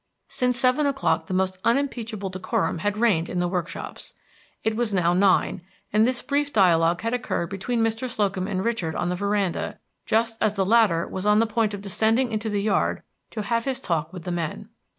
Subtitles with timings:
[0.29, 4.15] Since seven o'clock the most unimpeachable decorum had reigned in the workshops.
[4.63, 5.61] It was now nine,
[5.93, 8.09] and this brief dialogue had occurred between Mr.
[8.09, 9.77] Slocum and Richard on the veranda,
[10.07, 13.65] just as the latter was on the point of descending into the yard to have
[13.65, 14.69] his talk with the men.